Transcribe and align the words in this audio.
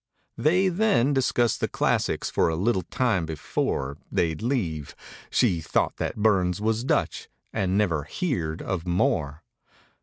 They 0.35 0.67
then 0.67 1.13
discussed 1.13 1.59
the 1.59 1.67
classics 1.67 2.31
for 2.31 2.49
a 2.49 2.55
little 2.55 2.81
time 2.81 3.27
before 3.27 3.99
They'd 4.11 4.41
leave. 4.41 4.95
She 5.29 5.61
thought 5.61 5.97
that 5.97 6.15
Burns 6.15 6.59
was 6.59 6.83
Dutch 6.83 7.29
and 7.53 7.77
never 7.77 8.05
"heerd" 8.05 8.63
of 8.63 8.87
Moore. 8.87 9.43